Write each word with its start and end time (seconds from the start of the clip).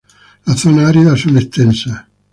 Las 0.45 0.61
zonas 0.61 0.87
áridas 0.89 1.19
son 1.19 1.37
extensas. 1.37 2.05